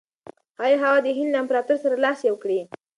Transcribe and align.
ښایي 0.55 0.75
هغه 0.83 0.99
د 1.03 1.07
هند 1.17 1.29
له 1.33 1.37
امپراطور 1.43 1.77
سره 1.83 1.95
لاس 2.03 2.19
یو 2.29 2.35
کړي. 2.43 2.59